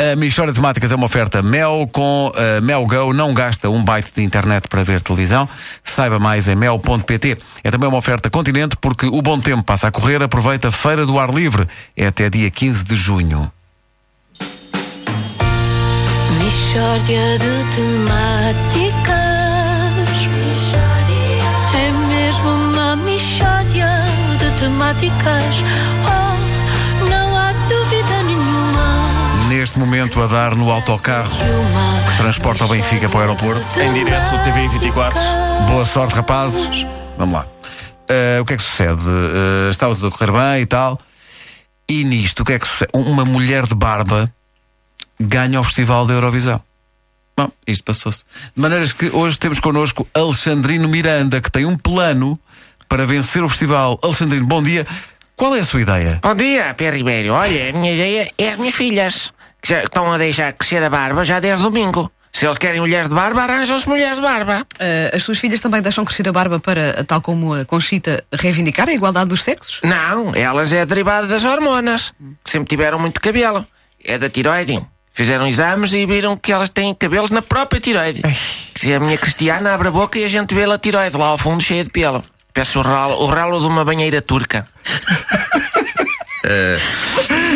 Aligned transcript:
A 0.00 0.14
Michória 0.14 0.52
de 0.52 0.60
Temáticas 0.60 0.92
é 0.92 0.94
uma 0.94 1.06
oferta 1.06 1.42
Mel 1.42 1.88
com 1.90 2.30
a 2.36 2.60
Mel 2.60 2.86
Go. 2.86 3.12
Não 3.12 3.34
gasta 3.34 3.68
um 3.68 3.82
byte 3.82 4.12
de 4.14 4.22
internet 4.22 4.68
para 4.68 4.84
ver 4.84 5.02
televisão. 5.02 5.48
Saiba 5.82 6.20
mais 6.20 6.46
em 6.48 6.54
mel.pt. 6.54 7.36
É 7.64 7.70
também 7.72 7.88
uma 7.88 7.98
oferta 7.98 8.30
Continente 8.30 8.76
porque 8.80 9.06
o 9.06 9.20
bom 9.20 9.40
tempo 9.40 9.64
passa 9.64 9.88
a 9.88 9.90
correr. 9.90 10.22
Aproveita 10.22 10.68
a 10.68 10.72
Feira 10.72 11.04
do 11.04 11.18
Ar 11.18 11.34
Livre. 11.34 11.66
É 11.96 12.06
até 12.06 12.30
dia 12.30 12.48
15 12.48 12.84
de 12.84 12.94
junho. 12.94 13.50
Mishória 16.38 17.36
de 17.38 17.64
temáticas 17.74 19.18
É 21.74 21.90
mesmo 22.06 22.48
uma 22.50 22.94
mishória 22.94 24.04
de 24.38 24.60
temáticas 24.60 25.54
Oh, 26.06 26.27
Neste 29.78 29.90
momento 29.90 30.20
a 30.20 30.26
dar 30.26 30.56
no 30.56 30.72
autocarro 30.72 31.30
que 31.30 32.16
transporta 32.16 32.64
o 32.64 32.68
Benfica 32.68 33.08
para 33.08 33.18
o 33.18 33.20
aeroporto. 33.20 33.80
Em 33.80 33.92
direto, 33.92 34.36
TV 34.42 34.66
24. 34.66 35.16
Boa 35.68 35.84
sorte, 35.84 36.16
rapazes. 36.16 36.84
Vamos 37.16 37.38
lá. 37.38 37.46
Uh, 37.46 38.42
o 38.42 38.44
que 38.44 38.54
é 38.54 38.56
que 38.56 38.62
sucede? 38.64 39.00
Uh, 39.00 39.70
estava 39.70 39.94
tudo 39.94 40.08
a 40.08 40.10
correr 40.10 40.32
bem 40.32 40.62
e 40.62 40.66
tal. 40.66 41.00
E 41.88 42.02
nisto, 42.02 42.40
o 42.40 42.44
que 42.44 42.54
é 42.54 42.58
que 42.58 42.66
sucede? 42.66 42.90
Uma 42.92 43.24
mulher 43.24 43.68
de 43.68 43.74
barba 43.76 44.28
ganha 45.20 45.60
o 45.60 45.62
Festival 45.62 46.04
da 46.08 46.14
Eurovisão. 46.14 46.60
Bom, 47.36 47.48
isto 47.64 47.84
passou-se. 47.84 48.24
De 48.56 48.60
maneiras 48.60 48.92
que 48.92 49.06
hoje 49.14 49.38
temos 49.38 49.60
connosco 49.60 50.08
Alexandrino 50.12 50.88
Miranda, 50.88 51.40
que 51.40 51.52
tem 51.52 51.64
um 51.64 51.78
plano 51.78 52.36
para 52.88 53.06
vencer 53.06 53.44
o 53.44 53.48
festival. 53.48 53.96
Alexandrino, 54.02 54.44
bom 54.44 54.60
dia. 54.60 54.84
Qual 55.36 55.54
é 55.54 55.60
a 55.60 55.64
sua 55.64 55.82
ideia? 55.82 56.18
Bom 56.20 56.34
dia, 56.34 56.74
Pierre 56.76 56.96
Ribeiro. 56.96 57.32
Olha, 57.32 57.70
a 57.70 57.72
minha 57.72 57.94
ideia 57.94 58.32
é 58.36 58.48
as 58.48 58.58
minhas 58.58 58.74
filhas, 58.74 59.32
que 59.62 59.74
estão 59.74 60.12
a 60.12 60.18
deixar 60.18 60.52
crescer 60.52 60.82
a 60.82 60.90
barba 60.90 61.24
já 61.24 61.40
desde 61.40 61.62
domingo. 61.62 62.10
Se 62.32 62.46
eles 62.46 62.58
querem 62.58 62.80
mulheres 62.80 63.08
de 63.08 63.14
barba, 63.14 63.42
arranjam-se 63.42 63.88
mulheres 63.88 64.16
de 64.16 64.22
barba. 64.22 64.64
Ah, 64.78 65.16
as 65.16 65.22
suas 65.24 65.38
filhas 65.38 65.60
também 65.60 65.82
deixam 65.82 66.04
crescer 66.04 66.28
a 66.28 66.32
barba 66.32 66.60
para, 66.60 67.02
tal 67.04 67.20
como 67.20 67.54
a 67.54 67.64
Conchita, 67.64 68.22
reivindicar 68.32 68.88
a 68.88 68.92
igualdade 68.92 69.28
dos 69.28 69.42
sexos? 69.42 69.80
Não, 69.82 70.34
elas 70.34 70.72
é 70.72 70.86
derivada 70.86 71.26
das 71.26 71.44
hormonas, 71.44 72.12
que 72.44 72.50
sempre 72.50 72.68
tiveram 72.68 72.98
muito 72.98 73.20
cabelo. 73.20 73.66
É 74.04 74.16
da 74.16 74.28
tiroide. 74.28 74.80
Fizeram 75.12 75.48
exames 75.48 75.92
e 75.92 76.06
viram 76.06 76.36
que 76.36 76.52
elas 76.52 76.70
têm 76.70 76.94
cabelos 76.94 77.32
na 77.32 77.42
própria 77.42 77.80
tiroide. 77.80 78.22
Se 78.76 78.94
a 78.94 79.00
minha 79.00 79.18
Cristiana 79.18 79.74
abre 79.74 79.88
a 79.88 79.90
boca 79.90 80.16
e 80.16 80.24
a 80.24 80.28
gente 80.28 80.54
vê 80.54 80.62
a 80.62 80.78
tiroide 80.78 81.16
lá 81.16 81.26
ao 81.26 81.38
fundo 81.38 81.60
cheia 81.60 81.82
de 81.82 81.90
pelo. 81.90 82.22
Peço 82.54 82.78
o 82.78 82.82
ralo, 82.82 83.16
o 83.20 83.26
ralo 83.26 83.58
de 83.58 83.66
uma 83.66 83.84
banheira 83.84 84.22
turca. 84.22 84.64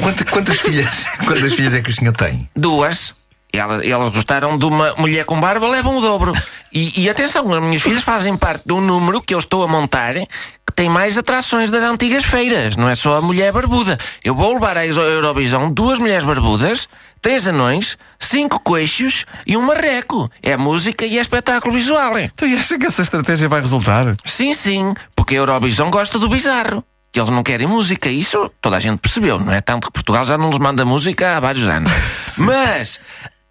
Quantas, 0.00 0.30
quantas 0.30 0.60
filhas, 0.60 1.04
quantas 1.26 1.52
filhas 1.54 1.74
é 1.74 1.80
que 1.82 1.90
o 1.90 1.94
senhor 1.94 2.12
tem? 2.16 2.48
Duas. 2.56 3.14
Elas, 3.52 3.84
elas 3.84 4.10
gostaram 4.10 4.56
de 4.56 4.64
uma 4.64 4.94
mulher 4.94 5.24
com 5.24 5.40
barba, 5.40 5.66
levam 5.68 5.96
o 5.96 6.00
dobro. 6.00 6.32
E, 6.72 7.00
e 7.02 7.10
atenção, 7.10 7.52
as 7.52 7.60
minhas 7.60 7.82
filhas 7.82 8.02
fazem 8.04 8.36
parte 8.36 8.62
de 8.64 8.72
um 8.72 8.80
número 8.80 9.20
que 9.20 9.34
eu 9.34 9.40
estou 9.40 9.64
a 9.64 9.66
montar 9.66 10.14
que 10.14 10.72
tem 10.76 10.88
mais 10.88 11.18
atrações 11.18 11.68
das 11.68 11.82
antigas 11.82 12.24
feiras. 12.24 12.76
Não 12.76 12.88
é 12.88 12.94
só 12.94 13.16
a 13.16 13.20
mulher 13.20 13.52
barbuda. 13.52 13.98
Eu 14.22 14.36
vou 14.36 14.54
levar 14.54 14.78
à 14.78 14.86
Euro- 14.86 15.00
Eurovisão 15.02 15.68
duas 15.68 15.98
mulheres 15.98 16.24
barbudas, 16.24 16.88
três 17.20 17.48
anões, 17.48 17.98
cinco 18.20 18.60
coxos 18.60 19.26
e 19.44 19.56
um 19.56 19.62
marreco. 19.62 20.30
É 20.40 20.56
música 20.56 21.04
e 21.04 21.18
é 21.18 21.20
espetáculo 21.20 21.74
visual. 21.74 22.16
hein? 22.16 22.30
E 22.42 22.54
acha 22.56 22.78
que 22.78 22.86
essa 22.86 23.02
estratégia 23.02 23.48
vai 23.48 23.60
resultar? 23.60 24.14
Sim, 24.24 24.54
sim, 24.54 24.94
porque 25.16 25.34
a 25.34 25.38
Eurovisão 25.38 25.90
gosta 25.90 26.20
do 26.20 26.28
bizarro. 26.28 26.84
Que 27.12 27.18
eles 27.18 27.30
não 27.30 27.42
querem 27.42 27.66
música, 27.66 28.08
isso 28.08 28.50
toda 28.60 28.76
a 28.76 28.80
gente 28.80 29.00
percebeu, 29.00 29.38
não 29.38 29.52
é? 29.52 29.60
Tanto 29.60 29.88
que 29.88 29.92
Portugal 29.92 30.24
já 30.24 30.38
não 30.38 30.50
lhes 30.50 30.58
manda 30.58 30.84
música 30.84 31.36
há 31.36 31.40
vários 31.40 31.66
anos. 31.66 31.90
Mas 32.38 33.00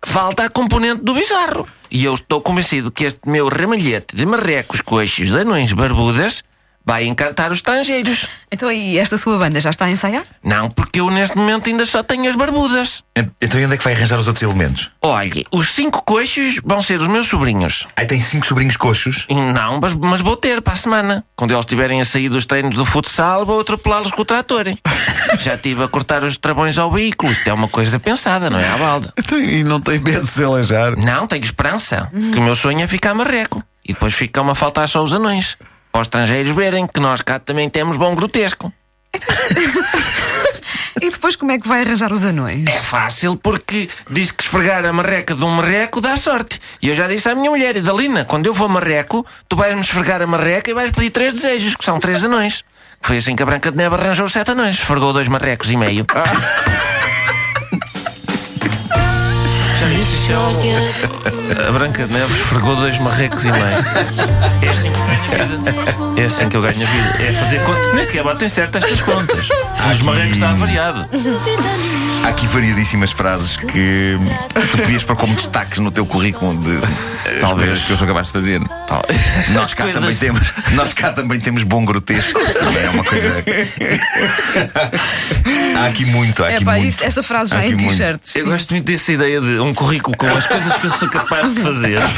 falta 0.04 0.46
a 0.46 0.50
componente 0.50 1.04
do 1.04 1.14
bizarro. 1.14 1.68
E 1.92 2.06
eu 2.06 2.14
estou 2.14 2.42
convencido 2.42 2.92
que 2.92 3.06
este 3.06 3.28
meu 3.28 3.48
ramalhete 3.50 4.16
de 4.16 4.26
marrecos, 4.26 4.82
coxos, 4.82 5.36
anões, 5.36 5.74
barbudas 5.74 6.44
vai 6.86 7.06
encantar 7.06 7.52
os 7.52 7.60
estrangeiros. 7.60 8.28
Então, 8.52 8.72
e 8.72 8.98
esta 8.98 9.16
sua 9.18 9.38
banda 9.38 9.60
já 9.60 9.70
está 9.70 9.86
a 9.86 9.92
ensaiar? 9.92 10.24
Não, 10.44 10.70
porque 10.72 11.00
eu 11.00 11.10
neste 11.12 11.38
momento 11.38 11.70
ainda 11.70 11.86
só 11.86 12.02
tenho 12.02 12.28
as 12.30 12.36
barbudas. 12.36 13.04
Ent- 13.16 13.30
Então 13.42 13.60
e 13.60 13.66
onde 13.66 13.76
é 13.76 13.78
que 13.78 13.84
vai 13.84 13.94
arranjar 13.94 14.18
os 14.18 14.28
outros 14.28 14.42
elementos? 14.44 14.90
Olhe, 15.02 15.46
os 15.52 15.70
cinco 15.70 16.02
coxos 16.04 16.60
vão 16.64 16.82
ser 16.82 17.00
os 17.00 17.08
meus 17.08 17.28
sobrinhos. 17.28 17.88
Aí 17.96 18.06
tem 18.08 18.20
cinco 18.20 18.46
sobrinhos 18.48 18.76
coxos. 18.76 19.26
E 19.30 19.36
Não, 19.36 19.80
mas, 19.80 19.94
mas 19.96 20.22
vou 20.22 20.36
ter 20.36 20.62
para 20.62 20.74
a 20.74 20.76
semana. 20.76 21.24
Quando 21.36 21.52
eles 21.52 21.62
estiverem 21.66 22.02
a 22.02 22.06
sair 22.06 22.28
dos 22.30 22.46
treinos 22.46 22.76
do 22.76 22.84
futsal, 22.86 23.46
vou 23.46 23.60
atropelá-los 23.62 24.12
com 24.12 24.22
o 24.24 24.26
trator. 24.26 24.66
Já 25.40 25.54
estive 25.56 25.84
a 25.84 25.88
cortar 25.88 26.24
os 26.24 26.38
travões 26.38 26.78
ao 26.78 26.92
veículo. 26.92 27.32
Isto 27.32 27.48
é 27.48 27.54
uma 27.54 27.68
coisa 27.68 28.00
pensada, 28.00 28.50
não 28.50 28.60
é 28.60 28.68
à 28.68 28.78
balda. 28.78 29.14
Então, 29.18 29.40
e 29.40 29.64
não 29.64 29.80
tem 29.80 30.00
medo 30.00 30.24
de 30.24 30.28
se 30.30 30.44
aleijar? 30.44 30.98
Não, 30.98 31.28
tenho 31.28 31.44
esperança. 31.44 32.10
Que 32.12 32.40
o 32.40 32.42
meu 32.42 32.56
sonho 32.56 32.82
é 32.82 32.88
ficar 32.88 33.14
marreco. 33.14 33.64
E 33.88 33.94
depois 33.94 34.14
fica-me 34.14 34.52
a 34.52 34.56
faltar 34.56 34.88
só 34.88 35.02
os 35.04 35.14
anões. 35.14 35.56
Para 36.00 36.04
os 36.04 36.08
estrangeiros 36.08 36.56
verem 36.56 36.88
que 36.88 36.98
nós 37.02 37.22
cá 37.22 37.40
também 37.40 37.70
temos 37.70 37.98
bom 37.98 38.16
grotesco. 38.16 38.72
E 41.02 41.10
depois 41.10 41.38
como 41.38 41.52
é 41.54 41.58
que 41.58 41.68
vai 41.68 41.82
arranjar 41.82 42.12
os 42.12 42.26
anões? 42.26 42.68
É 42.68 42.80
fácil 42.82 43.38
porque 43.38 43.88
diz 44.10 44.32
que 44.32 44.44
esfregar 44.44 44.86
a 44.86 44.92
marreca 44.92 45.34
de 45.34 45.46
um 45.46 45.50
marreco 45.50 46.02
dá 46.02 46.18
sorte. 46.18 46.60
E 46.82 46.90
eu 46.90 46.96
já 46.96 47.08
disse 47.08 47.30
à 47.30 47.34
minha 47.34 47.50
mulher, 47.50 47.78
Idalina, 47.78 48.26
quando 48.26 48.48
eu 48.48 48.54
for 48.54 48.68
marreco, 48.68 49.26
tu 49.48 49.56
vais-me 49.56 49.80
esfregar 49.80 50.22
a 50.22 50.28
marreca 50.28 50.70
e 50.70 50.74
vais 50.74 50.92
pedir 50.92 51.10
três 51.10 51.36
desejos, 51.36 51.78
que 51.78 51.86
são 51.86 52.00
três 52.00 52.24
anões. 52.26 52.66
Foi 53.02 53.18
assim 53.18 53.34
que 53.34 53.42
a 53.42 53.46
Branca 53.46 53.72
de 53.72 53.78
Neve 53.78 53.96
arranjou 53.96 54.26
os 54.26 54.34
sete 54.34 54.52
anões. 54.52 54.76
Esfregou 54.76 55.14
dois 55.14 55.30
marrecos 55.30 55.72
e 55.72 55.78
meio. 55.78 56.06
É 60.32 61.68
A 61.68 61.72
Branca 61.74 62.06
de 62.06 62.14
Neve 62.14 62.34
esfregou 62.34 62.76
dois 62.76 62.98
marrecos 63.00 63.46
e 63.46 63.52
meio. 63.52 63.64
É 64.62 64.70
assim 64.70 64.92
que 64.92 64.96
eu 64.96 65.02
ganho 65.02 65.24
a 65.34 65.46
vida. 65.46 66.22
É 66.22 66.26
assim 66.26 66.50
que 66.50 66.58
eu 66.58 66.62
ganho 66.62 66.88
a 66.88 66.90
vida. 66.92 67.24
É 67.24 67.32
fazer 67.34 67.64
contas. 67.64 67.94
Nem 67.96 68.04
sequer 68.04 68.24
batem 68.24 68.48
certo 68.50 68.78
estas 68.78 69.02
contas. 69.02 69.48
Os 69.94 70.02
marrecos 70.04 70.34
está 70.34 70.54
variado. 70.54 71.10
Há 72.24 72.28
aqui 72.28 72.46
variadíssimas 72.48 73.12
frases 73.12 73.56
que 73.58 74.20
tu 74.72 74.78
podias 74.78 75.04
pôr 75.04 75.16
como 75.16 75.34
destaques 75.34 75.80
no 75.80 75.90
teu 75.90 76.06
currículo 76.06 76.54
de 76.58 76.80
Talvez. 76.80 77.40
talvez 77.40 77.82
que 77.82 77.92
eu 77.94 77.98
sou 77.98 78.06
capaz 78.08 78.28
de 78.28 78.34
fazer. 78.34 78.60
Nós 79.50 79.70
As 79.70 79.74
cá, 79.74 79.84
coisas- 79.86 80.02
também 80.02 80.18
temos, 80.18 80.54
nós 80.74 80.94
cá 80.94 81.12
também 81.14 81.40
temos 81.40 81.64
bom 81.64 81.84
grotesco. 81.86 82.38
É 82.40 82.90
uma 82.90 83.04
coisa. 83.06 83.44
há 85.80 85.86
aqui 85.88 86.06
muito, 86.06 86.44
há 86.44 86.52
É 86.52 86.56
aqui 86.56 86.66
pá, 86.66 86.74
muito. 86.74 86.88
isso- 86.88 87.04
essa 87.04 87.24
frase 87.24 87.52
já 87.52 87.60
Há 87.60 87.66
em 87.68 87.74
aqui 87.74 87.84
muito. 87.86 87.98
t-shirts. 87.98 88.36
Eu 88.36 88.46
gosto 88.46 88.72
muito 88.72 88.86
dessa 88.86 89.12
ideia 89.12 89.42
de 89.42 89.60
um 89.60 89.74
currículo 89.74 90.16
com 90.18 90.28
as 90.28 90.46
coisas 90.46 90.74
que 90.78 90.88
eu 90.88 90.92
sou 90.92 91.10
capaz 91.10 91.54
de 91.54 91.62
fazer. 91.62 92.00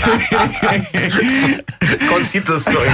Com 2.09 2.23
citações. 2.25 2.94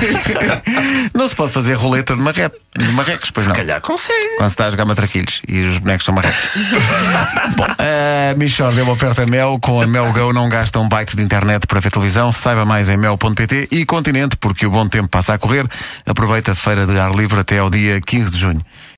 Não 1.13 1.27
se 1.27 1.35
pode 1.35 1.51
fazer 1.51 1.73
roleta 1.75 2.15
de, 2.15 2.21
marre... 2.21 2.49
de 2.75 2.87
marrecos, 2.93 3.31
pois 3.31 3.47
não. 3.47 3.53
Se 3.55 3.61
calhar 3.61 3.81
consegue. 3.81 4.37
Quando 4.37 4.49
se 4.49 4.53
está 4.53 4.67
a 4.67 4.71
jogar 4.71 4.85
matraquilhos 4.85 5.41
e 5.47 5.61
os 5.63 5.77
bonecos 5.77 6.05
são 6.05 6.13
marrecos. 6.15 6.39
Bom, 7.55 7.65
a 7.65 8.35
Michord 8.35 8.79
é 8.79 8.83
uma 8.83 8.93
oferta 8.93 9.25
Mel. 9.25 9.59
Com 9.61 9.81
a 9.81 9.87
Mel 9.87 10.11
Go 10.13 10.33
não 10.33 10.49
gasta 10.49 10.79
um 10.79 10.87
byte 10.87 11.15
de 11.15 11.23
internet 11.23 11.65
para 11.67 11.79
ver 11.79 11.91
televisão. 11.91 12.31
Saiba 12.31 12.65
mais 12.65 12.89
em 12.89 12.97
mel.pt 12.97 13.67
e 13.71 13.85
Continente, 13.85 14.37
porque 14.37 14.65
o 14.65 14.71
bom 14.71 14.87
tempo 14.87 15.07
passa 15.09 15.33
a 15.33 15.37
correr. 15.37 15.65
Aproveita 16.05 16.51
a 16.51 16.55
feira 16.55 16.85
de 16.85 16.97
ar 16.99 17.11
livre 17.13 17.39
até 17.39 17.59
ao 17.59 17.69
dia 17.69 17.99
15 18.01 18.31
de 18.31 18.37
junho. 18.37 18.65